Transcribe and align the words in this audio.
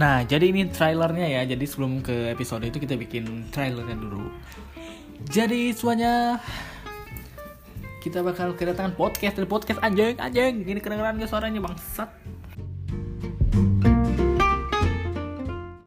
Nah, 0.00 0.24
jadi 0.24 0.48
ini 0.48 0.72
trailernya 0.72 1.28
ya. 1.28 1.42
Jadi 1.44 1.64
sebelum 1.68 2.00
ke 2.00 2.32
episode 2.32 2.64
itu 2.64 2.80
kita 2.80 2.96
bikin 2.96 3.52
trailernya 3.52 4.00
dulu. 4.00 4.32
Jadi 5.28 5.76
semuanya 5.76 6.40
kita 8.00 8.24
bakal 8.24 8.56
kedatangan 8.56 8.96
podcast 8.96 9.36
dari 9.36 9.44
podcast 9.44 9.76
anjing 9.84 10.16
anjing. 10.16 10.64
ini 10.64 10.80
kedengeran 10.80 11.20
gak 11.20 11.28
suaranya 11.28 11.60
bangsat. 11.60 12.08